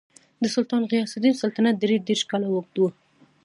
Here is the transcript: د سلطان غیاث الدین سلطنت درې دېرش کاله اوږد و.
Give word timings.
د 0.41 0.43
سلطان 0.55 0.83
غیاث 0.91 1.11
الدین 1.15 1.35
سلطنت 1.43 1.75
درې 1.79 1.95
دېرش 2.07 2.23
کاله 2.29 2.47
اوږد 2.49 2.75
و. 2.79 2.83